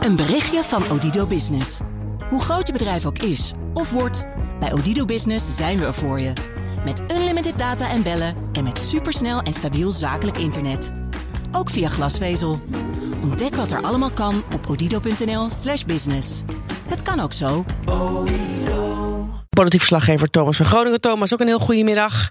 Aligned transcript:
Een 0.00 0.16
berichtje 0.16 0.62
van 0.62 0.90
Odido 0.90 1.26
Business. 1.26 1.80
Hoe 2.28 2.40
groot 2.40 2.66
je 2.66 2.72
bedrijf 2.72 3.06
ook 3.06 3.18
is 3.18 3.52
of 3.74 3.90
wordt, 3.90 4.24
bij 4.60 4.72
Odido 4.72 5.04
Business 5.04 5.56
zijn 5.56 5.78
we 5.78 5.84
er 5.84 5.94
voor 5.94 6.20
je. 6.20 6.32
Met 6.84 7.02
unlimited 7.12 7.58
data 7.58 7.90
en 7.90 8.02
bellen 8.02 8.34
en 8.52 8.64
met 8.64 8.78
supersnel 8.78 9.40
en 9.40 9.52
stabiel 9.52 9.90
zakelijk 9.90 10.38
internet. 10.38 10.92
Ook 11.52 11.70
via 11.70 11.88
glasvezel. 11.88 12.60
Ontdek 13.22 13.54
wat 13.54 13.70
er 13.70 13.82
allemaal 13.82 14.10
kan 14.10 14.42
op 14.54 14.66
odido.nl/slash 14.68 15.84
business. 15.84 16.42
Het 16.88 17.02
kan 17.02 17.20
ook 17.20 17.32
zo. 17.32 17.64
Politiek 19.50 19.80
verslaggever 19.80 20.30
Thomas 20.30 20.56
van 20.56 20.66
Groningen. 20.66 21.00
Thomas, 21.00 21.32
ook 21.32 21.40
een 21.40 21.46
heel 21.46 21.58
goede 21.58 21.84
middag. 21.84 22.30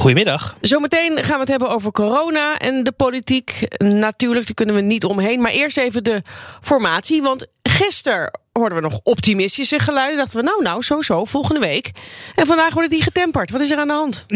Goedemiddag. 0.00 0.56
Zometeen 0.60 1.24
gaan 1.24 1.34
we 1.34 1.40
het 1.40 1.48
hebben 1.48 1.68
over 1.68 1.92
corona 1.92 2.58
en 2.58 2.84
de 2.84 2.92
politiek. 2.92 3.66
Natuurlijk, 3.78 4.46
daar 4.46 4.54
kunnen 4.54 4.74
we 4.74 4.80
niet 4.80 5.04
omheen. 5.04 5.40
Maar 5.40 5.50
eerst 5.50 5.78
even 5.78 6.04
de 6.04 6.22
formatie. 6.60 7.22
Want 7.22 7.46
gisteren 7.62 8.40
hoorden 8.52 8.78
we 8.78 8.88
nog 8.88 9.00
optimistische 9.02 9.78
geluiden. 9.78 10.16
Dachten 10.16 10.36
we, 10.36 10.44
nou, 10.44 10.62
nou, 10.62 10.82
zo, 10.82 11.02
zo, 11.02 11.24
volgende 11.24 11.60
week. 11.60 11.90
En 12.34 12.46
vandaag 12.46 12.72
worden 12.72 12.90
die 12.90 13.02
getemperd. 13.02 13.50
Wat 13.50 13.60
is 13.60 13.70
er 13.70 13.78
aan 13.78 13.86
de 13.86 13.92
hand? 13.92 14.26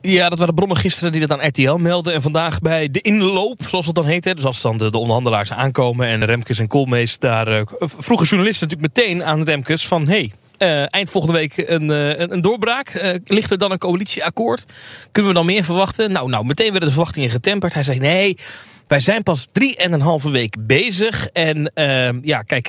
Ja, 0.00 0.28
dat 0.28 0.38
waren 0.38 0.54
bronnen 0.54 0.76
gisteren 0.76 1.12
die 1.12 1.26
dat 1.26 1.38
aan 1.38 1.46
RTL 1.46 1.74
melden. 1.74 2.14
En 2.14 2.22
vandaag 2.22 2.60
bij 2.60 2.90
de 2.90 3.00
inloop, 3.00 3.62
zoals 3.68 3.86
het 3.86 3.94
dan 3.94 4.06
heet. 4.06 4.24
Hè, 4.24 4.34
dus 4.34 4.44
als 4.44 4.62
dan 4.62 4.78
de, 4.78 4.90
de 4.90 4.98
onderhandelaars 4.98 5.52
aankomen 5.52 6.06
en 6.06 6.24
Remkes 6.24 6.58
en 6.58 6.68
Koolmees 6.68 7.18
daar... 7.18 7.58
Uh, 7.58 7.62
vroegen 7.78 8.26
journalisten 8.26 8.68
natuurlijk 8.68 8.96
meteen 8.96 9.24
aan 9.24 9.42
Remkes 9.42 9.86
van... 9.86 10.08
Hey, 10.08 10.32
uh, 10.58 10.94
eind 10.94 11.10
volgende 11.10 11.38
week 11.38 11.56
een, 11.56 11.88
uh, 11.90 12.18
een 12.18 12.40
doorbraak. 12.40 12.94
Uh, 12.94 13.14
ligt 13.24 13.50
er 13.50 13.58
dan 13.58 13.72
een 13.72 13.78
coalitieakkoord? 13.78 14.64
Kunnen 15.12 15.32
we 15.32 15.38
dan 15.38 15.46
meer 15.46 15.64
verwachten? 15.64 16.12
Nou, 16.12 16.28
nou, 16.28 16.44
meteen 16.44 16.70
werden 16.70 16.88
de 16.88 16.94
verwachtingen 16.94 17.30
getemperd. 17.30 17.74
Hij 17.74 17.82
zei 17.82 17.98
nee, 17.98 18.36
wij 18.86 19.00
zijn 19.00 19.22
pas 19.22 19.46
drie 19.52 19.76
en 19.76 19.92
een 19.92 20.00
halve 20.00 20.30
week 20.30 20.56
bezig. 20.66 21.28
En 21.28 21.70
ja, 22.22 22.42
kijk, 22.42 22.66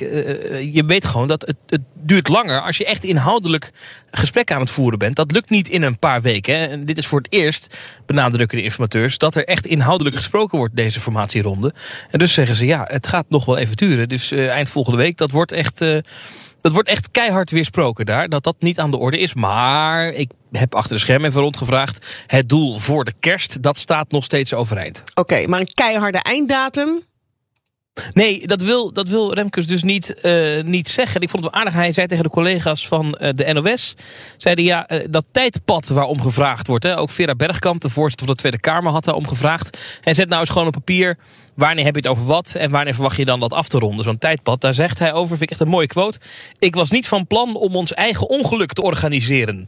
je 0.72 0.82
weet 0.86 1.04
gewoon 1.04 1.28
dat 1.28 1.42
het, 1.46 1.56
het, 1.66 1.80
duurt 2.02 2.28
langer 2.28 2.60
als 2.60 2.76
je 2.76 2.84
echt 2.84 3.04
inhoudelijk 3.04 3.70
gesprek 4.10 4.52
aan 4.52 4.60
het 4.60 4.70
voeren 4.70 4.98
bent. 4.98 5.16
Dat 5.16 5.32
lukt 5.32 5.50
niet 5.50 5.68
in 5.68 5.82
een 5.82 5.98
paar 5.98 6.22
weken. 6.22 6.58
Hè. 6.58 6.66
En 6.66 6.86
dit 6.86 6.98
is 6.98 7.06
voor 7.06 7.18
het 7.18 7.32
eerst, 7.32 7.76
benadrukken 8.06 8.58
de 8.58 8.64
informateurs, 8.64 9.18
dat 9.18 9.34
er 9.34 9.44
echt 9.44 9.66
inhoudelijk 9.66 10.16
gesproken 10.16 10.58
wordt 10.58 10.76
deze 10.76 11.00
formatieronde. 11.00 11.74
En 12.10 12.18
dus 12.18 12.32
zeggen 12.32 12.54
ze, 12.54 12.66
ja, 12.66 12.84
het 12.88 13.06
gaat 13.06 13.26
nog 13.28 13.44
wel 13.44 13.58
even 13.58 13.76
duren. 13.76 14.08
Dus 14.08 14.30
eind 14.30 14.70
volgende 14.70 14.98
week, 14.98 15.16
dat 15.16 15.30
wordt 15.30 15.52
echt... 15.52 15.84
Dat 16.60 16.72
wordt 16.72 16.88
echt 16.88 17.10
keihard 17.10 17.50
weersproken 17.50 18.06
daar, 18.06 18.28
dat 18.28 18.44
dat 18.44 18.56
niet 18.58 18.78
aan 18.78 18.90
de 18.90 18.96
orde 18.96 19.18
is. 19.18 19.34
Maar 19.34 20.08
ik 20.08 20.30
heb 20.52 20.74
achter 20.74 20.94
de 20.94 21.00
schermen 21.00 21.28
even 21.28 21.40
rondgevraagd. 21.40 22.24
Het 22.26 22.48
doel 22.48 22.78
voor 22.78 23.04
de 23.04 23.12
kerst, 23.20 23.62
dat 23.62 23.78
staat 23.78 24.10
nog 24.10 24.24
steeds 24.24 24.54
overeind. 24.54 25.00
Oké, 25.00 25.20
okay, 25.20 25.44
maar 25.44 25.60
een 25.60 25.74
keiharde 25.74 26.18
einddatum? 26.18 27.06
Nee, 28.12 28.46
dat 28.46 28.62
wil, 28.62 28.92
dat 28.92 29.08
wil 29.08 29.34
Remkes 29.34 29.66
dus 29.66 29.82
niet, 29.82 30.14
uh, 30.22 30.62
niet 30.62 30.88
zeggen. 30.88 31.20
Ik 31.20 31.30
vond 31.30 31.44
het 31.44 31.52
wel 31.52 31.62
aardig. 31.62 31.74
Hij 31.74 31.92
zei 31.92 32.06
tegen 32.06 32.24
de 32.24 32.30
collega's 32.30 32.88
van 32.88 33.18
uh, 33.20 33.28
de 33.34 33.52
NOS... 33.52 33.94
zeiden 34.36 34.64
ja, 34.64 34.90
uh, 34.90 35.04
dat 35.10 35.24
tijdpad 35.30 35.88
waarom 35.88 36.20
gevraagd 36.20 36.66
wordt... 36.66 36.84
Hè, 36.84 36.98
ook 36.98 37.10
Vera 37.10 37.34
Bergkamp, 37.34 37.80
de 37.80 37.90
voorzitter 37.90 38.26
van 38.26 38.34
de 38.34 38.40
Tweede 38.40 38.60
Kamer... 38.60 38.92
had 38.92 39.04
daarom 39.04 39.26
gevraagd. 39.26 39.78
Hij 40.00 40.14
zet 40.14 40.28
nou 40.28 40.40
eens 40.40 40.50
gewoon 40.50 40.66
op 40.66 40.72
papier... 40.72 41.18
wanneer 41.58 41.84
heb 41.84 41.94
je 41.94 42.00
het 42.00 42.10
over 42.10 42.24
wat... 42.24 42.54
en 42.54 42.70
wanneer 42.70 42.94
verwacht 42.94 43.16
je 43.16 43.24
dan 43.24 43.40
dat 43.40 43.52
af 43.52 43.68
te 43.68 43.78
ronden, 43.78 44.04
zo'n 44.04 44.18
tijdpad. 44.18 44.60
Daar 44.60 44.74
zegt 44.74 44.98
hij 44.98 45.12
over, 45.12 45.28
vind 45.28 45.42
ik 45.42 45.50
echt 45.50 45.60
een 45.60 45.68
mooie 45.68 45.86
quote... 45.86 46.18
ik 46.58 46.74
was 46.74 46.90
niet 46.90 47.08
van 47.08 47.26
plan 47.26 47.56
om 47.56 47.76
ons 47.76 47.94
eigen 47.94 48.28
ongeluk 48.28 48.72
te 48.72 48.82
organiseren. 48.82 49.66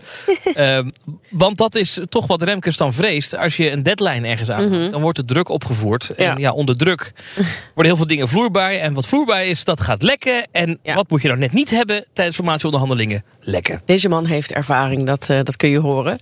want 1.29 1.59
dat 1.59 1.75
is 1.75 1.99
toch 2.09 2.27
wat 2.27 2.43
Remkes 2.43 2.77
dan 2.77 2.93
vreest. 2.93 3.37
Als 3.37 3.57
je 3.57 3.71
een 3.71 3.83
deadline 3.83 4.29
ergens 4.29 4.51
aan, 4.51 4.65
mm 4.65 4.73
-hmm. 4.73 4.91
dan 4.91 5.01
wordt 5.01 5.17
de 5.17 5.25
druk 5.25 5.49
opgevoerd. 5.49 6.15
En 6.15 6.39
ja, 6.39 6.53
onder 6.53 6.77
druk 6.77 7.13
worden 7.75 7.85
heel 7.85 7.97
veel 7.97 8.07
dingen 8.07 8.29
vloeibaar. 8.29 8.73
En 8.73 8.95
wat 8.95 9.07
vloeibaar 9.07 9.45
is, 9.45 9.65
dat 9.65 9.81
gaat 9.81 10.03
lekken. 10.03 10.47
En 10.53 10.79
ja. 10.83 10.95
wat 10.95 11.11
moet 11.11 11.23
je 11.23 11.29
nou 11.29 11.41
net 11.41 11.53
niet 11.53 11.71
hebben 11.71 12.05
tijdens 12.13 12.37
formatieonderhandelingen? 12.37 13.25
Lekken. 13.41 13.83
Deze 13.85 14.09
man 14.09 14.27
heeft 14.27 14.53
ervaring, 14.53 15.07
dat, 15.07 15.29
uh, 15.31 15.39
dat 15.43 15.57
kun 15.57 15.69
je 15.69 15.79
horen. 15.79 16.19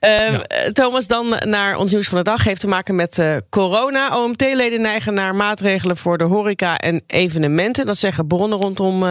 Uh, 0.00 0.32
ja. 0.32 0.46
Thomas, 0.72 1.06
dan 1.06 1.40
naar 1.44 1.76
ons 1.76 1.92
nieuws 1.92 2.08
van 2.08 2.18
de 2.18 2.24
dag. 2.24 2.44
Heeft 2.44 2.60
te 2.60 2.68
maken 2.68 2.94
met 2.94 3.18
uh, 3.18 3.36
corona. 3.50 4.16
OMT-leden 4.16 4.80
neigen 4.80 5.05
naar 5.14 5.34
maatregelen 5.34 5.96
voor 5.96 6.18
de 6.18 6.24
horeca 6.24 6.78
en 6.78 7.02
evenementen. 7.06 7.86
Dat 7.86 7.96
zeggen 7.96 8.26
bronnen 8.26 8.58
rondom 8.58 9.02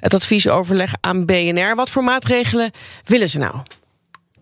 het 0.00 0.14
adviesoverleg 0.14 0.94
aan 1.00 1.24
BNR. 1.24 1.74
Wat 1.74 1.90
voor 1.90 2.04
maatregelen 2.04 2.70
willen 3.04 3.28
ze 3.28 3.38
nou? 3.38 3.54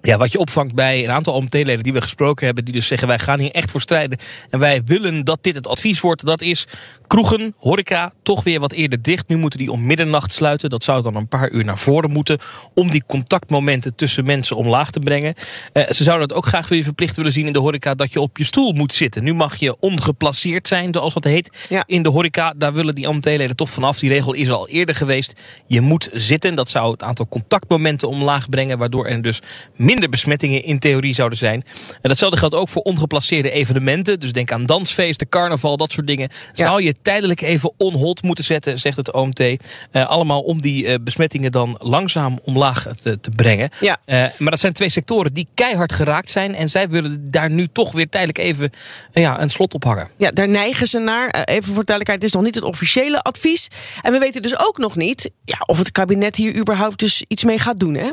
Ja, 0.04 0.16
wat 0.16 0.32
je 0.32 0.38
opvangt 0.38 0.74
bij 0.74 1.04
een 1.04 1.10
aantal 1.10 1.34
OMT-leden 1.34 1.82
die 1.82 1.92
we 1.92 2.00
gesproken 2.00 2.46
hebben... 2.46 2.64
die 2.64 2.74
dus 2.74 2.86
zeggen 2.86 3.08
wij 3.08 3.18
gaan 3.18 3.38
hier 3.38 3.50
echt 3.50 3.70
voor 3.70 3.80
strijden... 3.80 4.18
en 4.50 4.58
wij 4.58 4.82
willen 4.84 5.24
dat 5.24 5.38
dit 5.40 5.54
het 5.54 5.66
advies 5.66 6.00
wordt... 6.00 6.26
dat 6.26 6.40
is 6.40 6.66
kroegen, 7.06 7.54
horeca, 7.58 8.12
toch 8.22 8.44
weer 8.44 8.60
wat 8.60 8.72
eerder 8.72 9.02
dicht. 9.02 9.28
Nu 9.28 9.36
moeten 9.36 9.58
die 9.58 9.72
om 9.72 9.86
middernacht 9.86 10.32
sluiten. 10.32 10.70
Dat 10.70 10.84
zou 10.84 11.02
dan 11.02 11.14
een 11.14 11.28
paar 11.28 11.50
uur 11.50 11.64
naar 11.64 11.78
voren 11.78 12.10
moeten... 12.10 12.38
om 12.74 12.90
die 12.90 13.04
contactmomenten 13.06 13.94
tussen 13.94 14.24
mensen 14.24 14.56
omlaag 14.56 14.90
te 14.90 15.00
brengen. 15.00 15.34
Uh, 15.72 15.82
ze 15.90 16.04
zouden 16.04 16.28
het 16.28 16.36
ook 16.36 16.46
graag 16.46 16.68
weer 16.68 16.84
verplicht 16.84 17.16
willen 17.16 17.32
zien 17.32 17.46
in 17.46 17.52
de 17.52 17.58
horeca... 17.58 17.94
dat 17.94 18.12
je 18.12 18.20
op 18.20 18.38
je 18.38 18.44
stoel 18.44 18.72
moet 18.72 18.92
zitten. 18.92 19.24
Nu 19.24 19.34
mag 19.34 19.56
je 19.56 19.76
ongeplaceerd 19.80 20.68
zijn, 20.68 20.92
zoals 20.92 21.14
dat 21.14 21.24
heet. 21.24 21.66
Ja. 21.68 21.82
In 21.86 22.02
de 22.02 22.08
horeca, 22.08 22.54
daar 22.56 22.72
willen 22.72 22.94
die 22.94 23.08
OMT-leden 23.08 23.56
toch 23.56 23.70
vanaf. 23.70 23.98
Die 23.98 24.10
regel 24.10 24.32
is 24.32 24.50
al 24.50 24.68
eerder 24.68 24.94
geweest. 24.94 25.40
Je 25.66 25.80
moet 25.80 26.08
zitten. 26.12 26.54
Dat 26.54 26.70
zou 26.70 26.92
het 26.92 27.02
aantal 27.02 27.28
contactmomenten 27.28 28.08
omlaag 28.08 28.48
brengen... 28.48 28.78
waardoor 28.78 29.06
er 29.06 29.22
dus 29.22 29.40
minder 29.76 29.93
besmettingen 30.00 30.62
in 30.62 30.78
theorie 30.78 31.14
zouden 31.14 31.38
zijn. 31.38 31.64
En 32.02 32.08
datzelfde 32.08 32.38
geldt 32.38 32.54
ook 32.54 32.68
voor 32.68 32.82
ongeplaceerde 32.82 33.50
evenementen. 33.50 34.20
Dus 34.20 34.32
denk 34.32 34.52
aan 34.52 34.66
dansfeesten, 34.66 35.28
carnaval, 35.28 35.76
dat 35.76 35.92
soort 35.92 36.06
dingen. 36.06 36.28
Ja. 36.52 36.66
Zou 36.66 36.82
je 36.82 36.94
tijdelijk 37.02 37.40
even 37.40 37.72
on-hold 37.76 38.22
moeten 38.22 38.44
zetten, 38.44 38.78
zegt 38.78 38.96
het 38.96 39.12
OMT. 39.12 39.40
Uh, 39.40 39.56
allemaal 39.92 40.40
om 40.40 40.60
die 40.60 40.84
uh, 40.84 40.94
besmettingen 41.00 41.52
dan 41.52 41.76
langzaam 41.78 42.38
omlaag 42.42 42.86
te, 43.00 43.20
te 43.20 43.30
brengen. 43.30 43.70
Ja. 43.80 43.98
Uh, 44.06 44.16
maar 44.38 44.50
dat 44.50 44.60
zijn 44.60 44.72
twee 44.72 44.88
sectoren 44.88 45.34
die 45.34 45.48
keihard 45.54 45.92
geraakt 45.92 46.30
zijn. 46.30 46.54
En 46.54 46.68
zij 46.68 46.88
willen 46.88 47.30
daar 47.30 47.50
nu 47.50 47.68
toch 47.72 47.92
weer 47.92 48.08
tijdelijk 48.08 48.38
even 48.38 48.70
ja, 49.12 49.40
een 49.40 49.50
slot 49.50 49.74
op 49.74 49.84
hangen. 49.84 50.08
Ja, 50.16 50.30
daar 50.30 50.48
neigen 50.48 50.86
ze 50.86 50.98
naar. 50.98 51.30
even 51.30 51.74
voor 51.74 51.84
duidelijkheid, 51.84 52.22
het 52.22 52.28
is 52.28 52.32
nog 52.32 52.42
niet 52.42 52.54
het 52.54 52.64
officiële 52.64 53.22
advies. 53.22 53.68
En 54.02 54.12
we 54.12 54.18
weten 54.18 54.42
dus 54.42 54.58
ook 54.58 54.78
nog 54.78 54.96
niet 54.96 55.30
ja, 55.44 55.58
of 55.66 55.78
het 55.78 55.92
kabinet 55.92 56.36
hier 56.36 56.56
überhaupt 56.56 56.98
dus 56.98 57.24
iets 57.28 57.44
mee 57.44 57.58
gaat 57.58 57.78
doen, 57.78 57.94
hè? 57.94 58.10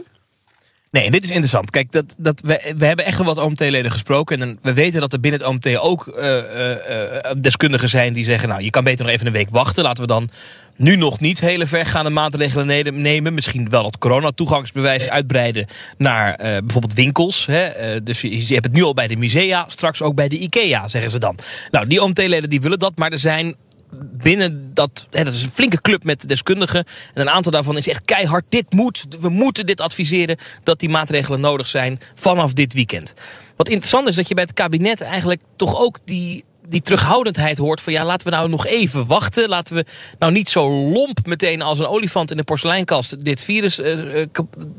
Nee, 0.92 1.06
en 1.06 1.12
dit 1.12 1.24
is 1.24 1.30
interessant. 1.30 1.70
Kijk, 1.70 1.92
dat, 1.92 2.16
dat 2.18 2.42
we, 2.46 2.74
we 2.78 2.86
hebben 2.86 3.06
echt 3.06 3.18
wel 3.18 3.26
wat 3.26 3.38
OMT-leden 3.38 3.92
gesproken. 3.92 4.42
En 4.42 4.60
we 4.62 4.74
weten 4.74 5.02
dat 5.02 5.14
er 5.14 5.20
binnen 5.20 5.40
het 5.40 5.50
OMT 5.50 5.78
ook 5.78 6.08
uh, 6.08 6.38
uh, 6.38 7.32
deskundigen 7.38 7.90
zijn 7.90 8.14
die 8.14 8.24
zeggen... 8.24 8.50
nou, 8.50 8.62
je 8.62 8.70
kan 8.70 8.84
beter 8.84 9.06
nog 9.06 9.14
even 9.14 9.28
een 9.28 9.34
week 9.34 9.50
wachten. 9.50 9.84
Laten 9.84 10.04
we 10.04 10.10
dan 10.10 10.30
nu 10.76 10.96
nog 10.96 11.20
niet 11.20 11.40
hele 11.40 11.68
vergaande 11.68 12.10
maatregelen 12.10 13.02
nemen. 13.02 13.34
Misschien 13.34 13.70
wel 13.70 13.86
het 13.86 13.98
coronatoegangsbewijs 13.98 15.10
uitbreiden 15.10 15.68
naar 15.98 16.30
uh, 16.30 16.38
bijvoorbeeld 16.38 16.94
winkels. 16.94 17.46
Hè. 17.46 17.94
Uh, 17.94 18.00
dus 18.04 18.22
je, 18.22 18.48
je 18.48 18.54
hebt 18.54 18.66
het 18.66 18.74
nu 18.74 18.84
al 18.84 18.94
bij 18.94 19.08
de 19.08 19.18
musea, 19.18 19.66
straks 19.68 20.02
ook 20.02 20.16
bij 20.16 20.28
de 20.28 20.38
IKEA, 20.38 20.88
zeggen 20.88 21.12
ze 21.12 21.20
dan. 21.20 21.36
Nou, 21.72 21.88
die 21.88 22.02
OMT-leden 22.02 22.50
die 22.50 22.62
willen 22.62 22.80
dat, 22.80 22.98
maar 22.98 23.12
er 23.12 23.18
zijn 23.18 23.56
binnen 24.00 24.74
dat, 24.74 25.08
hè, 25.10 25.24
dat 25.24 25.34
is 25.34 25.44
een 25.44 25.52
flinke 25.52 25.82
club 25.82 26.04
met 26.04 26.28
deskundigen. 26.28 26.86
En 27.14 27.22
een 27.22 27.30
aantal 27.30 27.52
daarvan 27.52 27.78
is 27.78 27.88
echt 27.88 28.06
keihard. 28.06 28.46
Dit 28.50 28.74
moet, 28.74 29.06
we 29.20 29.30
moeten 29.30 29.66
dit 29.66 29.82
adviseren 29.82 30.38
dat 30.64 30.80
die 30.80 30.90
maatregelen 30.90 31.40
nodig 31.40 31.68
zijn 31.68 32.00
vanaf 32.16 32.54
dit 32.54 32.74
weekend. 32.74 33.14
Wat 33.56 33.68
interessant 33.68 34.08
is 34.08 34.16
dat 34.16 34.28
je 34.28 34.34
bij 34.34 34.44
het 34.44 34.54
kabinet 34.54 35.02
eigenlijk 35.02 35.42
toch 35.56 35.80
ook 35.80 35.98
die 36.06 36.44
die 36.72 36.82
terughoudendheid 36.82 37.58
hoort 37.58 37.82
van 37.82 37.94
ja, 37.94 38.06
laten 38.06 38.28
we 38.28 38.36
nou 38.36 38.50
nog 38.50 38.66
even 38.66 39.08
wachten. 39.08 39.50
Laten 39.50 39.76
we 39.76 39.86
nou 40.20 40.32
niet 40.32 40.50
zo 40.50 40.70
lomp 40.70 41.26
meteen 41.26 41.62
als 41.62 41.80
een 41.80 41.88
olifant 41.88 42.32
in 42.32 42.38
een 42.38 42.44
porseleinkast 42.44 43.26
dit 43.26 43.44
virus 43.44 43.80
uh, 43.80 44.26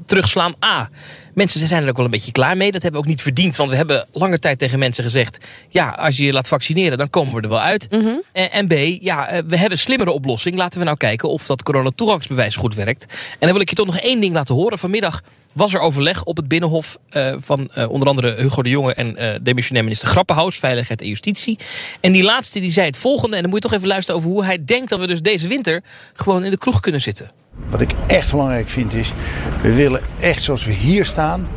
terugslaan. 0.07 0.55
A, 0.65 0.91
mensen 1.35 1.69
zijn 1.69 1.83
er 1.83 1.89
ook 1.89 1.97
wel 1.97 2.05
een 2.05 2.11
beetje 2.11 2.33
klaar 2.33 2.57
mee. 2.57 2.73
Dat 2.73 2.83
hebben 2.83 3.01
we 3.01 3.07
ook 3.07 3.13
niet 3.13 3.23
verdiend, 3.23 3.57
want 3.57 3.71
we 3.71 3.77
hebben 3.77 4.07
lange 4.13 4.39
tijd 4.39 4.59
tegen 4.59 4.79
mensen 4.79 5.05
gezegd... 5.05 5.47
ja, 5.69 5.89
als 5.89 6.17
je 6.17 6.25
je 6.25 6.33
laat 6.33 6.49
vaccineren, 6.49 6.99
dan 6.99 7.11
komen 7.11 7.35
we 7.35 7.41
er 7.41 7.49
wel 7.49 7.61
uit. 7.61 7.87
Mm 7.91 8.01
-hmm. 8.01 8.23
en, 8.33 8.67
B, 8.67 8.73
ja, 9.01 9.27
we 9.27 9.57
hebben 9.57 9.71
een 9.71 9.79
slimmere 9.79 10.11
oplossing. 10.11 10.57
Laten 10.57 10.79
we 10.79 10.85
nou 10.85 10.97
kijken 10.97 11.29
of 11.29 11.47
dat 11.47 11.63
coronatoegangsbewijs 11.63 12.57
goed 12.57 12.75
werkt. 12.75 13.07
En 13.33 13.39
dan 13.39 13.53
wil 13.53 13.61
ik 13.61 13.69
je 13.69 13.75
toch 13.75 13.87
nog 13.87 13.99
één 13.99 14.21
ding 14.21 14.35
laten 14.35 14.55
horen. 14.55 14.79
Vanmiddag 14.79 15.23
was 15.55 15.75
er 15.75 15.81
overleg 15.81 16.25
op 16.25 16.37
het 16.37 16.49
Binnenhof 16.49 16.99
uh, 17.11 17.35
van 17.39 17.71
uh, 17.79 17.91
onder 17.91 18.09
andere 18.09 18.35
Hugo 18.35 18.63
de 18.63 18.69
Jonge 18.69 18.95
en 18.95 19.23
uh, 19.23 19.35
demissionair 19.43 19.85
minister 19.85 20.09
Grappenhaus, 20.09 20.59
Veiligheid 20.59 21.01
en 21.01 21.09
Justitie. 21.09 21.59
En 22.01 22.13
die 22.13 22.23
laatste 22.23 22.61
die 22.61 22.71
zei 22.71 22.87
het 22.87 22.99
volgende, 22.99 23.37
en 23.37 23.43
dan 23.43 23.51
moet 23.51 23.63
je 23.63 23.69
toch 23.69 23.79
even 23.79 23.89
luisteren 23.89 24.21
over 24.21 24.31
hoe 24.31 24.45
hij 24.45 24.65
denkt 24.65 24.91
dat 24.91 24.99
we 24.99 25.07
dus 25.07 25.21
deze 25.21 25.49
winter 25.49 25.83
gewoon 26.13 26.45
in 26.45 26.51
de 26.51 26.59
kroeg 26.59 26.81
kunnen 26.81 27.01
zitten. 27.01 27.42
Wat 27.71 27.81
ik 27.81 27.91
echt 28.07 28.31
belangrijk 28.31 28.69
vind 28.69 28.95
is, 28.95 29.13
we 29.61 29.75
willen 29.75 30.01
echt 30.21 30.43
zoals 30.43 30.65
we 30.65 30.73
hier 30.73 31.05
staan 31.05 31.49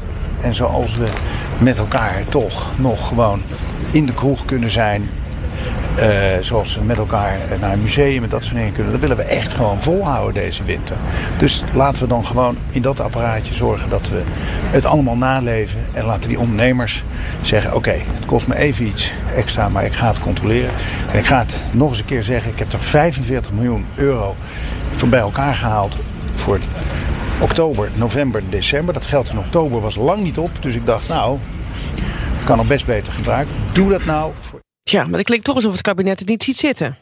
en 0.41 0.53
zoals 0.53 0.95
we 0.97 1.07
met 1.57 1.77
elkaar 1.77 2.23
toch 2.29 2.69
nog 2.75 3.07
gewoon 3.07 3.41
in 3.91 4.05
de 4.05 4.13
kroeg 4.13 4.45
kunnen 4.45 4.71
zijn. 4.71 5.09
eh, 5.95 6.07
zoals 6.41 6.75
we 6.75 6.83
met 6.83 6.97
elkaar 6.97 7.37
naar 7.59 7.73
een 7.73 7.81
museum 7.81 8.23
en 8.23 8.29
dat 8.29 8.43
soort 8.43 8.55
dingen 8.55 8.71
kunnen. 8.71 8.91
Dat 8.91 9.01
willen 9.01 9.17
we 9.17 9.23
echt 9.23 9.53
gewoon 9.53 9.81
volhouden 9.81 10.33
deze 10.43 10.63
winter. 10.63 10.95
Dus 11.37 11.63
laten 11.73 12.01
we 12.01 12.07
dan 12.07 12.25
gewoon 12.25 12.57
in 12.69 12.81
dat 12.81 12.99
apparaatje 12.99 13.53
zorgen 13.53 13.89
dat 13.89 14.09
we 14.09 14.21
het 14.69 14.85
allemaal 14.85 15.15
naleven. 15.17 15.79
En 15.93 16.05
laten 16.05 16.29
die 16.29 16.39
ondernemers 16.39 17.03
zeggen: 17.41 17.75
Oké, 17.75 17.91
het 17.91 18.25
kost 18.25 18.47
me 18.47 18.55
even 18.57 18.85
iets 18.85 19.11
extra, 19.35 19.69
maar 19.69 19.85
ik 19.85 19.93
ga 19.93 20.07
het 20.07 20.19
controleren. 20.19 20.69
En 21.11 21.17
ik 21.19 21.25
ga 21.25 21.39
het 21.39 21.57
nog 21.73 21.89
eens 21.89 21.99
een 21.99 22.05
keer 22.05 22.23
zeggen: 22.23 22.51
ik 22.51 22.59
heb 22.59 22.71
er 22.73 22.79
45 22.79 23.51
miljoen 23.51 23.85
euro 23.95 24.35
voor 24.95 25.09
bij 25.09 25.19
elkaar 25.19 25.55
gehaald 25.55 25.97
voor 26.33 26.59
oktober, 27.41 27.91
november, 27.95 28.43
december. 28.49 28.93
Dat 28.93 29.05
geld 29.05 29.29
in 29.29 29.37
oktober 29.37 29.81
was 29.81 29.95
lang 29.95 30.23
niet 30.23 30.37
op. 30.37 30.51
Dus 30.59 30.75
ik 30.75 30.85
dacht, 30.85 31.07
nou, 31.07 31.39
kan 32.43 32.57
nog 32.57 32.67
best 32.67 32.85
beter 32.85 33.13
gebruiken. 33.13 33.55
Doe 33.73 33.89
dat 33.89 34.05
nou. 34.05 34.33
Voor... 34.39 34.59
Ja, 34.83 35.03
maar 35.03 35.17
het 35.17 35.27
klinkt 35.27 35.45
toch 35.45 35.55
alsof 35.55 35.71
het 35.71 35.81
kabinet 35.81 36.19
het 36.19 36.27
niet 36.27 36.43
ziet 36.43 36.57
zitten. 36.57 36.97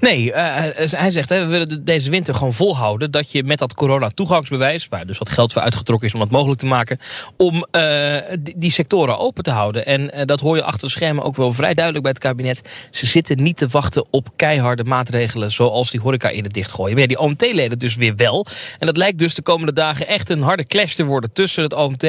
Nee, 0.00 0.26
uh, 0.26 0.34
hij 0.76 1.10
zegt, 1.10 1.28
hè, 1.28 1.40
we 1.40 1.46
willen 1.46 1.84
deze 1.84 2.10
winter 2.10 2.34
gewoon 2.34 2.52
volhouden... 2.52 3.10
dat 3.10 3.32
je 3.32 3.44
met 3.44 3.58
dat 3.58 3.74
corona-toegangsbewijs... 3.74 4.88
waar 4.88 5.06
dus 5.06 5.18
wat 5.18 5.28
geld 5.28 5.52
voor 5.52 5.62
uitgetrokken 5.62 6.08
is 6.08 6.14
om 6.14 6.20
dat 6.20 6.30
mogelijk 6.30 6.60
te 6.60 6.66
maken... 6.66 6.98
om 7.36 7.66
uh, 7.72 8.16
die, 8.56 8.70
sectoren 8.70 9.18
open 9.18 9.44
te 9.44 9.50
houden. 9.50 9.86
En 9.86 10.26
dat 10.26 10.40
hoor 10.40 10.56
je 10.56 10.62
achter 10.62 10.86
de 10.88 10.94
schermen 10.94 11.24
ook 11.24 11.36
wel 11.36 11.52
vrij 11.52 11.74
duidelijk 11.74 12.04
bij 12.04 12.12
het 12.12 12.22
kabinet. 12.22 12.62
Ze 12.90 13.06
zitten 13.06 13.42
niet 13.42 13.56
te 13.56 13.68
wachten 13.68 14.06
op 14.10 14.28
keiharde 14.36 14.84
maatregelen... 14.84 15.50
zoals 15.50 15.90
die 15.90 16.00
horeca 16.00 16.28
in 16.28 16.44
het 16.44 16.52
dichtgooien. 16.52 16.92
Maar 16.92 17.02
ja, 17.02 17.08
die 17.08 17.18
OMT-leden 17.18 17.78
dus 17.78 17.96
weer 17.96 18.16
wel. 18.16 18.46
En 18.78 18.86
dat 18.86 18.96
lijkt 18.96 19.18
dus 19.18 19.34
de 19.34 19.42
komende 19.42 19.72
dagen 19.72 20.06
echt 20.06 20.30
een 20.30 20.42
harde 20.42 20.66
clash 20.66 20.94
te 20.94 21.04
worden... 21.04 21.32
tussen 21.32 21.62
het 21.62 21.72
OMT 21.72 22.04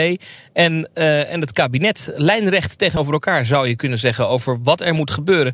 en, 0.53 0.89
en 0.93 1.41
het 1.41 1.51
kabinet. 1.51 2.11
Lijnrecht 2.15 2.77
tegenover 2.77 3.13
elkaar 3.13 3.45
zou 3.45 3.67
je 3.67 3.75
kunnen 3.75 3.99
zeggen... 3.99 4.29
over 4.29 4.59
wat 4.63 4.81
er 4.81 4.93
moet 4.93 5.11
gebeuren. 5.11 5.53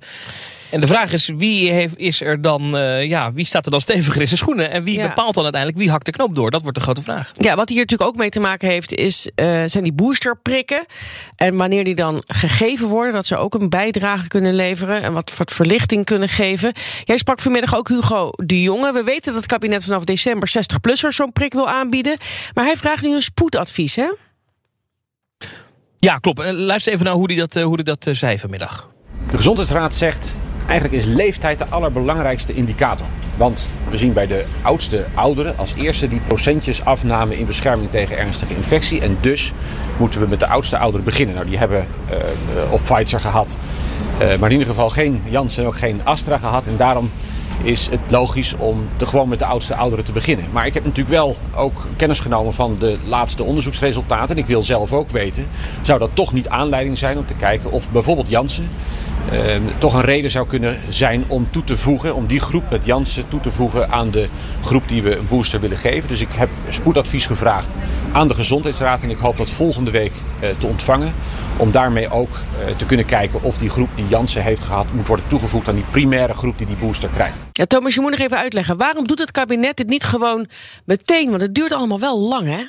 En 0.71 0.81
de 0.81 0.87
vraag 0.87 1.11
is, 1.11 1.27
wie, 1.37 1.71
heeft, 1.71 1.97
is 1.97 2.21
er 2.21 2.41
dan, 2.41 2.75
uh, 2.75 3.03
ja, 3.05 3.33
wie 3.33 3.45
staat 3.45 3.65
er 3.65 3.71
dan 3.71 3.81
steviger 3.81 4.21
in 4.21 4.27
zijn 4.27 4.39
schoenen? 4.39 4.71
En 4.71 4.83
wie 4.83 4.97
ja. 4.97 5.07
bepaalt 5.07 5.33
dan 5.33 5.43
uiteindelijk, 5.43 5.81
wie 5.81 5.91
hakt 5.91 6.05
de 6.05 6.11
knoop 6.11 6.35
door? 6.35 6.51
Dat 6.51 6.61
wordt 6.61 6.77
de 6.77 6.83
grote 6.83 7.01
vraag. 7.01 7.31
Ja, 7.33 7.55
wat 7.55 7.69
hier 7.69 7.79
natuurlijk 7.79 8.09
ook 8.09 8.17
mee 8.17 8.29
te 8.29 8.39
maken 8.39 8.67
heeft, 8.67 8.93
is, 8.93 9.29
uh, 9.35 9.63
zijn 9.65 9.83
die 9.83 9.93
boosterprikken. 9.93 10.85
En 11.35 11.57
wanneer 11.57 11.83
die 11.83 11.95
dan 11.95 12.23
gegeven 12.27 12.87
worden, 12.87 13.13
dat 13.13 13.25
ze 13.25 13.37
ook 13.37 13.53
een 13.53 13.69
bijdrage 13.69 14.27
kunnen 14.27 14.53
leveren. 14.53 15.01
En 15.01 15.13
wat, 15.13 15.37
wat 15.37 15.51
verlichting 15.51 16.05
kunnen 16.05 16.29
geven. 16.29 16.73
Jij 17.03 17.17
sprak 17.17 17.39
vanmiddag 17.39 17.75
ook 17.75 17.87
Hugo 17.87 18.29
de 18.35 18.61
Jonge. 18.61 18.93
We 18.93 19.03
weten 19.03 19.33
dat 19.33 19.41
het 19.41 19.51
kabinet 19.51 19.83
vanaf 19.83 20.03
december 20.03 20.51
60-plussers 20.57 21.15
zo'n 21.15 21.33
prik 21.33 21.53
wil 21.53 21.69
aanbieden. 21.69 22.17
Maar 22.53 22.65
hij 22.65 22.77
vraagt 22.77 23.01
nu 23.01 23.15
een 23.15 23.21
spoedadvies, 23.21 23.95
hè? 23.95 24.11
Ja, 25.97 26.17
klopt. 26.17 26.51
Luister 26.51 26.93
even 26.93 27.05
naar 27.05 27.13
hoe 27.13 27.31
hij 27.31 27.35
dat, 27.35 27.53
hoe 27.53 27.75
die 27.75 27.85
dat 27.85 28.07
zei 28.11 28.39
vanmiddag. 28.39 28.89
De 29.31 29.37
Gezondheidsraad 29.37 29.95
zegt 29.95 30.35
Eigenlijk 30.71 31.03
is 31.03 31.13
leeftijd 31.13 31.57
de 31.57 31.65
allerbelangrijkste 31.69 32.53
indicator. 32.53 33.05
Want 33.37 33.69
we 33.89 33.97
zien 33.97 34.13
bij 34.13 34.27
de 34.27 34.45
oudste 34.61 35.05
ouderen 35.13 35.57
als 35.57 35.73
eerste 35.77 36.07
die 36.07 36.19
procentjes 36.27 36.85
afname 36.85 37.37
in 37.37 37.45
bescherming 37.45 37.89
tegen 37.89 38.17
ernstige 38.17 38.55
infectie. 38.55 39.01
En 39.01 39.17
dus 39.21 39.53
moeten 39.97 40.19
we 40.19 40.27
met 40.27 40.39
de 40.39 40.47
oudste 40.47 40.77
ouderen 40.77 41.05
beginnen. 41.05 41.35
Nou, 41.35 41.47
die 41.47 41.57
hebben 41.57 41.87
uh, 42.11 42.73
op 42.73 42.81
Pfizer 42.83 43.19
gehad, 43.19 43.57
uh, 44.13 44.27
maar 44.27 44.49
in 44.49 44.51
ieder 44.51 44.67
geval 44.67 44.89
geen 44.89 45.21
Janssen 45.29 45.63
en 45.63 45.69
ook 45.69 45.77
geen 45.77 46.01
Astra 46.03 46.37
gehad. 46.37 46.67
En 46.67 46.77
daarom 46.77 47.11
is 47.63 47.87
het 47.91 47.99
logisch 48.07 48.55
om 48.57 48.87
te 48.97 49.05
gewoon 49.05 49.29
met 49.29 49.39
de 49.39 49.45
oudste 49.45 49.75
ouderen 49.75 50.05
te 50.05 50.11
beginnen. 50.11 50.45
Maar 50.51 50.65
ik 50.65 50.73
heb 50.73 50.83
natuurlijk 50.83 51.15
wel 51.15 51.35
ook 51.55 51.87
kennis 51.95 52.19
genomen 52.19 52.53
van 52.53 52.75
de 52.79 52.97
laatste 53.05 53.43
onderzoeksresultaten. 53.43 54.35
En 54.35 54.41
ik 54.41 54.47
wil 54.47 54.63
zelf 54.63 54.93
ook 54.93 55.09
weten, 55.09 55.47
zou 55.81 55.99
dat 55.99 56.09
toch 56.13 56.33
niet 56.33 56.49
aanleiding 56.49 56.97
zijn 56.97 57.17
om 57.17 57.25
te 57.25 57.33
kijken 57.33 57.71
of 57.71 57.89
bijvoorbeeld 57.89 58.29
Janssen 58.29 58.67
toch 59.77 59.93
een 59.93 60.01
reden 60.01 60.31
zou 60.31 60.47
kunnen 60.47 60.77
zijn 60.89 61.23
om 61.27 61.47
toe 61.51 61.63
te 61.63 61.77
voegen, 61.77 62.15
om 62.15 62.27
die 62.27 62.39
groep 62.39 62.63
met 62.69 62.85
Janssen 62.85 63.27
toe 63.27 63.39
te 63.39 63.51
voegen 63.51 63.89
aan 63.89 64.11
de 64.11 64.27
groep 64.61 64.87
die 64.87 65.03
we 65.03 65.17
een 65.17 65.27
booster 65.27 65.59
willen 65.59 65.77
geven. 65.77 66.09
Dus 66.09 66.21
ik 66.21 66.31
heb 66.31 66.49
spoedadvies 66.69 67.25
gevraagd 67.25 67.75
aan 68.11 68.27
de 68.27 68.35
Gezondheidsraad 68.35 69.01
en 69.01 69.09
ik 69.09 69.17
hoop 69.17 69.37
dat 69.37 69.49
volgende 69.49 69.91
week 69.91 70.11
uh, 70.43 70.49
te 70.57 70.67
ontvangen. 70.67 71.13
Om 71.57 71.71
daarmee 71.71 72.09
ook 72.09 72.29
uh, 72.29 72.75
te 72.75 72.85
kunnen 72.85 73.05
kijken 73.05 73.43
of 73.43 73.57
die 73.57 73.69
groep 73.69 73.89
die 73.95 74.07
Janssen 74.07 74.43
heeft 74.43 74.63
gehad 74.63 74.93
moet 74.93 75.07
worden 75.07 75.27
toegevoegd 75.27 75.67
aan 75.67 75.75
die 75.75 75.85
primaire 75.91 76.33
groep 76.33 76.57
die 76.57 76.67
die 76.67 76.75
booster 76.75 77.09
krijgt. 77.09 77.37
Ja, 77.51 77.65
Thomas, 77.65 77.93
je 77.93 78.01
moet 78.01 78.11
nog 78.11 78.19
even 78.19 78.37
uitleggen. 78.37 78.77
Waarom 78.77 79.07
doet 79.07 79.19
het 79.19 79.31
kabinet 79.31 79.77
dit 79.77 79.87
niet 79.87 80.03
gewoon 80.03 80.47
meteen? 80.85 81.29
Want 81.29 81.41
het 81.41 81.55
duurt 81.55 81.71
allemaal 81.71 81.99
wel 81.99 82.19
lang, 82.19 82.45
hè? 82.45 82.63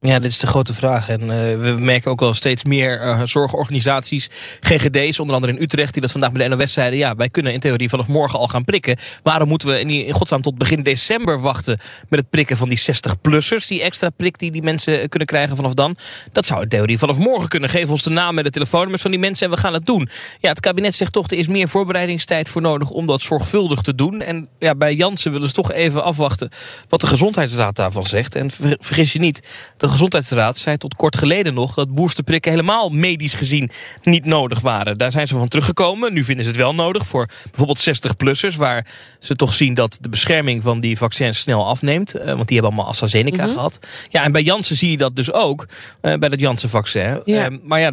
Ja, 0.00 0.18
dit 0.18 0.30
is 0.30 0.38
de 0.38 0.46
grote 0.46 0.74
vraag. 0.74 1.08
En 1.08 1.20
uh, 1.20 1.28
we 1.28 1.76
merken 1.78 2.10
ook 2.10 2.20
wel 2.20 2.34
steeds 2.34 2.64
meer 2.64 3.04
uh, 3.04 3.20
zorgorganisaties, 3.24 4.28
GGD's, 4.60 5.18
onder 5.20 5.34
andere 5.34 5.52
in 5.52 5.62
Utrecht, 5.62 5.92
die 5.92 6.02
dat 6.02 6.10
vandaag 6.10 6.32
bij 6.32 6.48
de 6.48 6.56
NOS 6.56 6.72
zeiden. 6.72 6.98
Ja, 6.98 7.14
wij 7.14 7.28
kunnen 7.28 7.52
in 7.52 7.60
theorie 7.60 7.88
vanaf 7.88 8.06
morgen 8.06 8.38
al 8.38 8.48
gaan 8.48 8.64
prikken. 8.64 8.96
Waarom 9.22 9.48
moeten 9.48 9.68
we 9.68 9.80
in, 9.80 10.12
godsnaam 10.12 10.42
tot 10.42 10.58
begin 10.58 10.82
december 10.82 11.40
wachten 11.40 11.78
met 12.08 12.20
het 12.20 12.30
prikken 12.30 12.56
van 12.56 12.68
die 12.68 12.80
60-plussers? 12.80 13.66
Die 13.68 13.82
extra 13.82 14.10
prik 14.10 14.38
die 14.38 14.50
die 14.50 14.62
mensen 14.62 15.08
kunnen 15.08 15.28
krijgen 15.28 15.56
vanaf 15.56 15.74
dan. 15.74 15.96
Dat 16.32 16.46
zou 16.46 16.62
in 16.62 16.68
theorie 16.68 16.98
vanaf 16.98 17.18
morgen 17.18 17.48
kunnen. 17.48 17.70
Geef 17.70 17.88
ons 17.88 18.02
de 18.02 18.10
naam 18.10 18.38
en 18.38 18.44
de 18.44 18.50
telefoonnummers 18.50 19.02
van 19.02 19.10
die 19.10 19.20
mensen 19.20 19.46
en 19.46 19.52
we 19.52 19.60
gaan 19.60 19.72
het 19.72 19.86
doen. 19.86 20.08
Ja, 20.40 20.48
het 20.48 20.60
kabinet 20.60 20.94
zegt 20.94 21.12
toch, 21.12 21.30
er 21.30 21.38
is 21.38 21.48
meer 21.48 21.68
voorbereidingstijd 21.68 22.48
voor 22.48 22.62
nodig 22.62 22.90
om 22.90 23.06
dat 23.06 23.20
zorgvuldig 23.20 23.80
te 23.80 23.94
doen. 23.94 24.20
En 24.20 24.48
ja, 24.58 24.74
bij 24.74 24.94
Jansen 24.94 25.32
willen 25.32 25.48
ze 25.48 25.54
toch 25.54 25.72
even 25.72 26.04
afwachten 26.04 26.50
wat 26.88 27.00
de 27.00 27.06
gezondheidsraad 27.06 27.76
daarvan 27.76 28.04
zegt. 28.04 28.34
En 28.34 28.50
vergis 28.78 29.12
je 29.12 29.18
niet, 29.18 29.48
de 29.76 29.87
de 29.88 29.94
Gezondheidsraad 29.94 30.58
zei 30.58 30.76
tot 30.76 30.94
kort 30.94 31.16
geleden 31.16 31.54
nog... 31.54 31.74
dat 31.74 31.94
boosterprikken 31.94 32.50
helemaal 32.50 32.90
medisch 32.90 33.34
gezien 33.34 33.70
niet 34.02 34.24
nodig 34.24 34.60
waren. 34.60 34.98
Daar 34.98 35.12
zijn 35.12 35.26
ze 35.26 35.36
van 35.36 35.48
teruggekomen. 35.48 36.12
Nu 36.12 36.24
vinden 36.24 36.44
ze 36.44 36.50
het 36.50 36.60
wel 36.60 36.74
nodig 36.74 37.06
voor 37.06 37.28
bijvoorbeeld 37.50 37.90
60-plussers... 37.90 38.56
waar 38.56 38.86
ze 39.18 39.36
toch 39.36 39.54
zien 39.54 39.74
dat 39.74 39.98
de 40.00 40.08
bescherming 40.08 40.62
van 40.62 40.80
die 40.80 40.98
vaccins 40.98 41.38
snel 41.38 41.66
afneemt. 41.66 42.16
Uh, 42.16 42.24
want 42.24 42.48
die 42.48 42.56
hebben 42.56 42.64
allemaal 42.64 42.86
AstraZeneca 42.86 43.42
mm 43.42 43.48
-hmm. 43.48 43.54
gehad. 43.54 43.78
Ja, 44.08 44.22
en 44.22 44.32
bij 44.32 44.42
Janssen 44.42 44.76
zie 44.76 44.90
je 44.90 44.96
dat 44.96 45.16
dus 45.16 45.32
ook. 45.32 45.66
Uh, 46.02 46.14
bij 46.14 46.28
dat 46.28 46.40
Janssen-vaccin. 46.40 47.20
Ja. 47.24 47.50
Uh, 47.50 47.58
maar 47.62 47.80
ja 47.80 47.92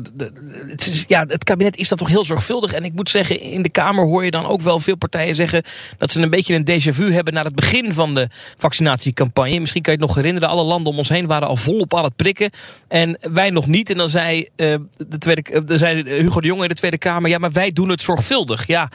het, 0.68 0.88
is, 0.88 1.04
ja, 1.08 1.26
het 1.28 1.44
kabinet 1.44 1.78
is 1.78 1.90
dat 1.90 1.98
toch 1.98 2.08
heel 2.08 2.26
zorgvuldig. 2.26 2.74
En 2.74 2.84
ik 2.84 2.94
moet 2.94 3.10
zeggen, 3.10 3.40
in 3.40 3.62
de 3.62 3.70
Kamer 3.70 4.06
hoor 4.06 4.26
je 4.26 4.32
dan 4.32 4.46
ook 4.46 4.62
wel 4.62 4.80
veel 4.80 4.96
partijen 4.96 5.36
zeggen... 5.36 5.64
dat 5.98 6.12
ze 6.12 6.22
een 6.22 6.30
beetje 6.30 6.56
een 6.56 6.70
déjà 6.70 6.94
vu 6.94 7.14
hebben 7.14 7.34
naar 7.34 7.46
het 7.46 7.56
begin 7.56 7.94
van 7.94 8.16
de 8.16 8.28
vaccinatiecampagne. 8.58 9.60
Misschien 9.60 9.82
kan 9.82 9.94
je 9.94 10.00
het 10.00 10.08
nog 10.08 10.16
herinneren. 10.16 10.50
Alle 10.50 10.64
landen 10.64 10.92
om 10.92 10.98
ons 10.98 11.10
heen 11.10 11.28
waren 11.28 11.48
al 11.48 11.58
volop 11.88 12.04
aan 12.04 12.10
het 12.10 12.16
prikken. 12.16 12.50
En 12.88 13.18
wij 13.22 13.50
nog 13.50 13.68
niet. 13.68 13.90
En 13.90 13.98
dan 13.98 14.10
zei, 14.10 14.50
uh, 14.56 14.76
de 15.08 15.18
tweede, 15.18 15.44
uh, 15.52 15.78
zei 15.78 16.10
Hugo 16.10 16.42
de 16.42 16.48
Jonge 16.48 16.64
in 16.64 16.70
de 16.70 16.76
Tweede 16.76 16.98
Kamer... 16.98 17.30
ja, 17.30 17.38
maar 17.38 17.52
wij 17.52 17.72
doen 17.72 17.90
het 17.90 18.02
zorgvuldig. 18.02 18.68
Ja, 18.68 18.90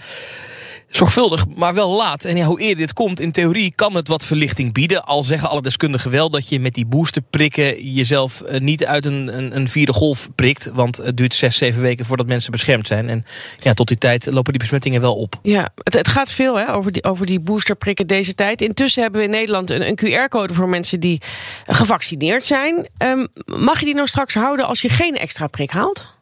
zorgvuldig, 0.90 1.44
maar 1.54 1.74
wel 1.74 1.90
laat. 1.96 2.24
En 2.24 2.36
ja, 2.36 2.44
hoe 2.44 2.60
eerder 2.60 2.76
dit 2.76 2.92
komt, 2.92 3.20
in 3.20 3.32
theorie 3.32 3.72
kan 3.74 3.94
het 3.94 4.08
wat 4.08 4.24
verlichting 4.24 4.72
bieden. 4.72 5.04
Al 5.04 5.22
zeggen 5.22 5.48
alle 5.48 5.62
deskundigen 5.62 6.10
wel 6.10 6.30
dat 6.30 6.48
je 6.48 6.60
met 6.60 6.74
die 6.74 6.86
boosterprikken... 6.86 7.92
jezelf 7.92 8.42
uh, 8.50 8.60
niet 8.60 8.84
uit 8.84 9.06
een, 9.06 9.38
een, 9.38 9.56
een, 9.56 9.68
vierde 9.68 9.92
golf 9.92 10.28
prikt. 10.34 10.70
Want 10.72 10.96
het 10.96 11.16
duurt 11.16 11.34
zes, 11.34 11.56
zeven 11.56 11.82
weken 11.82 12.04
voordat 12.04 12.26
mensen 12.26 12.50
beschermd 12.50 12.86
zijn. 12.86 13.08
En 13.08 13.24
ja, 13.56 13.74
tot 13.74 13.88
die 13.88 13.98
tijd 13.98 14.26
lopen 14.26 14.52
die 14.52 14.60
besmettingen 14.60 15.00
wel 15.00 15.16
op. 15.16 15.38
Ja, 15.42 15.68
het, 15.82 15.94
het 15.94 16.08
gaat 16.08 16.32
veel 16.32 16.54
hè, 16.54 16.72
over, 16.74 16.92
die, 16.92 17.04
over 17.04 17.26
die 17.26 17.40
boosterprikken 17.40 18.06
deze 18.06 18.34
tijd. 18.34 18.60
Intussen 18.62 19.02
hebben 19.02 19.20
we 19.20 19.26
in 19.26 19.32
Nederland 19.32 19.70
een, 19.70 19.88
een 19.88 19.98
QR-code 19.98 20.54
voor 20.54 20.68
mensen 20.68 21.00
die 21.00 21.20
gevaccineerd 21.66 22.46
zijn. 22.46 22.88
Um, 22.98 23.28
mag 23.44 23.78
je 23.78 23.84
die 23.84 23.94
nou 23.94 24.06
straks 24.06 24.34
houden 24.34 24.66
als 24.66 24.80
je 24.80 24.88
geen 24.88 25.16
extra 25.16 25.46
prik 25.46 25.70
haalt? 25.70 26.18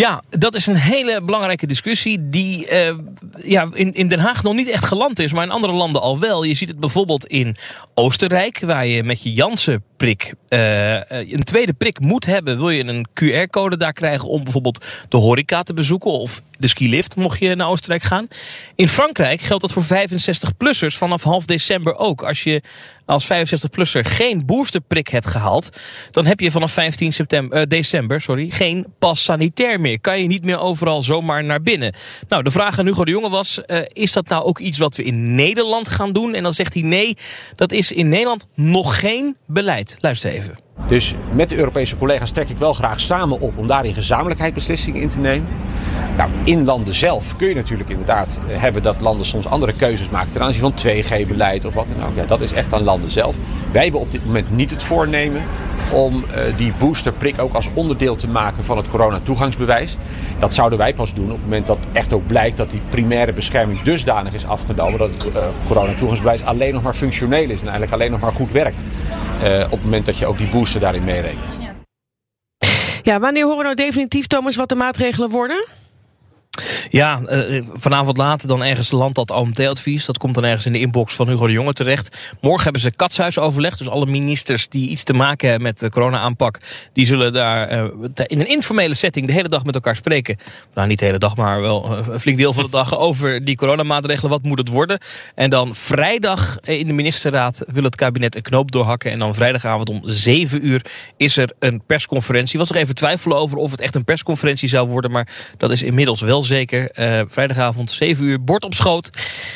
Ja, 0.00 0.22
dat 0.30 0.54
is 0.54 0.66
een 0.66 0.76
hele 0.76 1.22
belangrijke 1.24 1.66
discussie 1.66 2.28
die 2.28 2.70
uh, 2.72 2.94
ja, 3.36 3.68
in, 3.72 3.92
in 3.92 4.08
Den 4.08 4.18
Haag 4.18 4.42
nog 4.42 4.54
niet 4.54 4.68
echt 4.68 4.84
geland 4.84 5.18
is, 5.18 5.32
maar 5.32 5.44
in 5.44 5.50
andere 5.50 5.72
landen 5.72 6.02
al 6.02 6.18
wel. 6.18 6.42
Je 6.42 6.54
ziet 6.54 6.68
het 6.68 6.80
bijvoorbeeld 6.80 7.26
in 7.26 7.56
Oostenrijk, 7.94 8.60
waar 8.60 8.86
je 8.86 9.02
met 9.02 9.22
je 9.22 9.32
Janssen-prik 10.00 10.34
uh, 10.48 11.32
een 11.32 11.44
tweede 11.44 11.72
prik 11.72 12.00
moet 12.00 12.26
hebben. 12.26 12.58
Wil 12.58 12.70
je 12.70 12.84
een 12.84 13.06
QR-code 13.08 13.76
daar 13.76 13.92
krijgen 13.92 14.28
om 14.28 14.42
bijvoorbeeld 14.42 14.84
de 15.08 15.16
horeca 15.16 15.62
te 15.62 15.74
bezoeken 15.74 16.10
of 16.10 16.42
de 16.58 16.66
skilift, 16.66 17.16
mocht 17.16 17.38
je 17.38 17.54
naar 17.54 17.68
Oostenrijk 17.68 18.02
gaan. 18.02 18.28
In 18.74 18.88
Frankrijk 18.88 19.40
geldt 19.40 19.62
dat 19.62 19.72
voor 19.72 19.84
65-plussers 19.84 20.96
vanaf 20.96 21.22
half 21.22 21.44
december 21.44 21.96
ook. 21.96 22.22
Als 22.22 22.42
je 22.42 22.62
als 23.06 23.24
65-plusser 23.24 24.04
geen 24.04 24.46
boosterprik 24.46 25.08
hebt 25.08 25.26
gehaald... 25.26 25.78
dan 26.10 26.26
heb 26.26 26.40
je 26.40 26.50
vanaf 26.50 26.72
15 26.72 27.12
september, 27.12 27.58
uh, 27.58 27.64
december 27.68 28.20
sorry, 28.20 28.50
geen 28.50 28.86
pas 28.98 29.24
sanitair 29.24 29.80
meer. 29.80 30.00
Kan 30.00 30.22
je 30.22 30.26
niet 30.26 30.44
meer 30.44 30.58
overal 30.58 31.02
zomaar 31.02 31.44
naar 31.44 31.62
binnen. 31.62 31.94
Nou, 32.28 32.42
de 32.42 32.50
vraag 32.50 32.78
aan 32.78 32.86
Hugo 32.86 33.04
de 33.04 33.10
Jonge 33.10 33.30
was... 33.30 33.60
Uh, 33.66 33.80
is 33.92 34.12
dat 34.12 34.28
nou 34.28 34.44
ook 34.44 34.58
iets 34.58 34.78
wat 34.78 34.96
we 34.96 35.02
in 35.02 35.34
Nederland 35.34 35.88
gaan 35.88 36.12
doen? 36.12 36.34
En 36.34 36.42
dan 36.42 36.52
zegt 36.52 36.74
hij 36.74 36.82
nee, 36.82 37.16
dat 37.56 37.72
is 37.72 37.92
in 37.92 38.08
Nederland 38.08 38.46
nog 38.54 39.00
geen 39.00 39.36
beleid. 39.46 39.89
Luister 39.98 40.30
even. 40.30 40.54
Dus 40.88 41.14
met 41.32 41.48
de 41.48 41.56
Europese 41.56 41.96
collega's 41.96 42.30
trek 42.30 42.48
ik 42.48 42.58
wel 42.58 42.72
graag 42.72 43.00
samen 43.00 43.40
op 43.40 43.58
om 43.58 43.66
daarin 43.66 43.94
gezamenlijkheid 43.94 44.54
beslissingen 44.54 45.00
in 45.00 45.08
te 45.08 45.18
nemen. 45.18 45.48
Nou, 46.16 46.30
in 46.44 46.64
landen 46.64 46.94
zelf 46.94 47.36
kun 47.36 47.48
je 47.48 47.54
natuurlijk 47.54 47.90
inderdaad 47.90 48.40
hebben 48.46 48.82
dat 48.82 49.00
landen 49.00 49.26
soms 49.26 49.46
andere 49.46 49.72
keuzes 49.72 50.10
maken 50.10 50.30
ten 50.30 50.42
aanzien 50.42 50.60
van 50.60 50.74
2G-beleid 50.86 51.64
of 51.64 51.74
wat 51.74 51.88
dan 51.88 52.06
ook. 52.06 52.16
Ja, 52.16 52.24
dat 52.24 52.40
is 52.40 52.52
echt 52.52 52.72
aan 52.72 52.82
landen 52.82 53.10
zelf. 53.10 53.36
Wij 53.72 53.82
hebben 53.82 54.00
op 54.00 54.10
dit 54.10 54.24
moment 54.24 54.50
niet 54.50 54.70
het 54.70 54.82
voornemen 54.82 55.42
om 55.92 56.24
uh, 56.24 56.56
die 56.56 56.72
boosterprik 56.78 57.40
ook 57.40 57.52
als 57.52 57.68
onderdeel 57.74 58.14
te 58.14 58.28
maken 58.28 58.64
van 58.64 58.76
het 58.76 58.88
coronatoegangsbewijs. 58.88 59.96
Dat 60.38 60.54
zouden 60.54 60.78
wij 60.78 60.94
pas 60.94 61.14
doen 61.14 61.24
op 61.24 61.30
het 61.30 61.42
moment 61.42 61.66
dat 61.66 61.86
echt 61.92 62.12
ook 62.12 62.26
blijkt 62.26 62.56
dat 62.56 62.70
die 62.70 62.80
primaire 62.88 63.32
bescherming 63.32 63.80
dusdanig 63.80 64.32
is 64.32 64.46
afgenomen 64.46 64.98
dat 64.98 65.10
het 65.10 65.24
uh, 65.24 65.42
coronatoegangsbewijs 65.66 66.44
alleen 66.44 66.72
nog 66.72 66.82
maar 66.82 66.94
functioneel 66.94 67.50
is 67.50 67.60
en 67.60 67.68
eigenlijk 67.68 67.92
alleen 67.92 68.10
nog 68.10 68.20
maar 68.20 68.32
goed 68.32 68.52
werkt. 68.52 68.80
Op 69.64 69.70
het 69.70 69.82
moment 69.82 70.06
dat 70.06 70.18
je 70.18 70.26
ook 70.26 70.38
die 70.38 70.48
booster 70.48 70.80
daarin 70.80 71.04
meerekent. 71.04 71.58
Ja, 73.02 73.18
wanneer 73.18 73.42
horen 73.42 73.58
we 73.58 73.62
nou 73.62 73.74
definitief, 73.74 74.26
Thomas, 74.26 74.56
wat 74.56 74.68
de 74.68 74.74
maatregelen 74.74 75.30
worden? 75.30 75.66
Ja, 76.92 77.20
uh, 77.28 77.62
vanavond 77.72 78.16
laat 78.16 78.48
dan 78.48 78.64
ergens 78.64 78.90
landt 78.90 79.14
dat 79.14 79.30
OMT-advies. 79.30 80.04
Dat 80.04 80.18
komt 80.18 80.34
dan 80.34 80.44
ergens 80.44 80.66
in 80.66 80.72
de 80.72 80.78
inbox 80.78 81.14
van 81.14 81.28
Hugo 81.28 81.46
de 81.46 81.52
Jonge 81.52 81.72
terecht. 81.72 82.34
Morgen 82.40 82.62
hebben 82.62 82.82
ze 82.82 82.90
katshuisoverleg. 82.92 83.76
Dus 83.76 83.88
alle 83.88 84.06
ministers 84.06 84.68
die 84.68 84.88
iets 84.88 85.02
te 85.02 85.12
maken 85.12 85.48
hebben 85.48 85.66
met 85.68 85.78
de 85.78 85.90
corona-aanpak... 85.90 86.58
die 86.92 87.06
zullen 87.06 87.32
daar 87.32 87.72
uh, 87.72 87.84
in 88.26 88.40
een 88.40 88.48
informele 88.48 88.94
setting 88.94 89.26
de 89.26 89.32
hele 89.32 89.48
dag 89.48 89.64
met 89.64 89.74
elkaar 89.74 89.96
spreken. 89.96 90.36
Nou, 90.74 90.88
niet 90.88 90.98
de 90.98 91.04
hele 91.04 91.18
dag, 91.18 91.36
maar 91.36 91.60
wel 91.60 91.98
een 92.12 92.20
flink 92.20 92.38
deel 92.38 92.52
van 92.52 92.64
de 92.64 92.70
dag... 92.70 92.98
over 92.98 93.44
die 93.44 93.56
coronamaatregelen. 93.56 94.30
Wat 94.30 94.42
moet 94.42 94.58
het 94.58 94.68
worden? 94.68 94.98
En 95.34 95.50
dan 95.50 95.74
vrijdag 95.74 96.60
in 96.60 96.86
de 96.86 96.92
ministerraad 96.92 97.62
wil 97.66 97.84
het 97.84 97.96
kabinet 97.96 98.36
een 98.36 98.42
knoop 98.42 98.72
doorhakken. 98.72 99.10
En 99.10 99.18
dan 99.18 99.34
vrijdagavond 99.34 99.88
om 99.88 100.00
7 100.04 100.66
uur 100.66 100.84
is 101.16 101.36
er 101.36 101.52
een 101.58 101.82
persconferentie. 101.86 102.58
Was 102.58 102.70
er 102.70 102.76
even 102.76 102.94
twijfelen 102.94 103.36
over 103.36 103.56
of 103.56 103.70
het 103.70 103.80
echt 103.80 103.94
een 103.94 104.04
persconferentie 104.04 104.68
zou 104.68 104.88
worden... 104.88 105.10
maar 105.10 105.28
dat 105.56 105.70
is 105.70 105.82
inmiddels 105.82 106.20
wel 106.20 106.42
zeker. 106.42 106.79
Uh, 106.80 107.20
vrijdagavond 107.26 107.90
7 107.90 108.24
uur, 108.24 108.44
bord 108.44 108.64
op 108.64 108.74
schoot. 108.74 109.10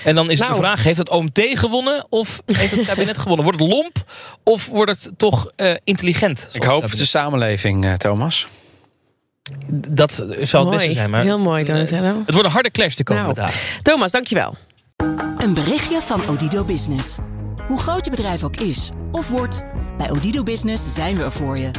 En 0.04 0.14
dan 0.14 0.30
is 0.30 0.38
nou. 0.38 0.50
de 0.50 0.58
vraag, 0.58 0.82
heeft 0.82 0.98
het 0.98 1.10
OMT 1.10 1.40
gewonnen 1.52 2.06
of 2.08 2.42
heeft 2.46 2.70
het 2.70 2.84
kabinet 2.86 3.18
gewonnen? 3.18 3.44
Wordt 3.44 3.60
het 3.60 3.70
lomp 3.70 4.04
of 4.42 4.66
wordt 4.66 4.90
het 4.90 5.10
toch 5.16 5.50
uh, 5.56 5.74
intelligent? 5.84 6.48
Ik 6.52 6.62
hoop 6.62 6.82
het 6.82 6.98
de 6.98 7.04
samenleving, 7.04 7.84
uh, 7.84 7.92
Thomas. 7.92 8.48
Dat 9.70 10.26
zou 10.40 10.68
het 10.68 10.76
beste 10.76 10.92
zijn. 10.92 11.10
Maar 11.10 11.22
Heel 11.22 11.38
mooi, 11.38 11.64
Donatello. 11.64 12.22
Het 12.26 12.32
wordt 12.32 12.46
een 12.46 12.52
harde 12.52 12.70
clash 12.70 12.94
de 12.94 13.04
komende 13.04 13.34
nou, 13.34 13.46
dagen. 13.46 13.82
Thomas, 13.82 14.10
dankjewel. 14.10 14.56
Een 15.38 15.54
berichtje 15.54 16.00
van 16.00 16.28
Odido 16.28 16.64
Business. 16.64 17.16
Hoe 17.66 17.78
groot 17.78 18.04
je 18.04 18.10
bedrijf 18.10 18.44
ook 18.44 18.56
is 18.56 18.90
of 19.12 19.28
wordt, 19.28 19.62
bij 19.98 20.10
Odido 20.10 20.42
Business 20.42 20.94
zijn 20.94 21.16
we 21.16 21.22
er 21.22 21.32
voor 21.32 21.58
je. 21.58 21.70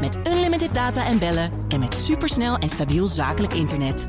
Met 0.00 0.18
unlimited 0.28 0.74
data 0.74 1.06
en 1.06 1.18
bellen 1.18 1.50
en 1.68 1.80
met 1.80 1.94
supersnel 1.94 2.56
en 2.56 2.68
stabiel 2.68 3.06
zakelijk 3.06 3.52
internet. 3.52 4.08